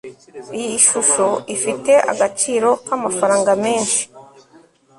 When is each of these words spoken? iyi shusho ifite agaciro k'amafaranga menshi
iyi 0.59 0.75
shusho 0.87 1.27
ifite 1.55 1.93
agaciro 2.11 2.69
k'amafaranga 2.85 3.51
menshi 3.63 4.01